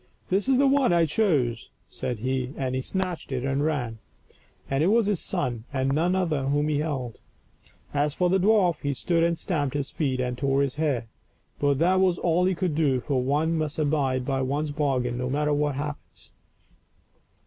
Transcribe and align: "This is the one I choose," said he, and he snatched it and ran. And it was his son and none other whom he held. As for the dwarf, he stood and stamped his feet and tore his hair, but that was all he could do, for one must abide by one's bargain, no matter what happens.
"This 0.31 0.49
is 0.49 0.57
the 0.57 0.65
one 0.65 0.91
I 0.91 1.05
choose," 1.05 1.69
said 1.87 2.17
he, 2.17 2.55
and 2.57 2.73
he 2.73 2.81
snatched 2.81 3.31
it 3.31 3.43
and 3.45 3.63
ran. 3.63 3.99
And 4.67 4.83
it 4.83 4.87
was 4.87 5.05
his 5.05 5.19
son 5.19 5.65
and 5.71 5.91
none 5.93 6.15
other 6.15 6.45
whom 6.47 6.69
he 6.69 6.79
held. 6.79 7.19
As 7.93 8.15
for 8.15 8.27
the 8.27 8.39
dwarf, 8.39 8.81
he 8.81 8.93
stood 8.95 9.23
and 9.23 9.37
stamped 9.37 9.75
his 9.75 9.91
feet 9.91 10.19
and 10.19 10.39
tore 10.39 10.63
his 10.63 10.73
hair, 10.73 11.05
but 11.59 11.77
that 11.77 11.99
was 11.99 12.17
all 12.17 12.45
he 12.45 12.55
could 12.55 12.73
do, 12.73 12.99
for 12.99 13.21
one 13.21 13.55
must 13.59 13.77
abide 13.77 14.25
by 14.25 14.41
one's 14.41 14.71
bargain, 14.71 15.19
no 15.19 15.29
matter 15.29 15.53
what 15.53 15.75
happens. 15.75 16.31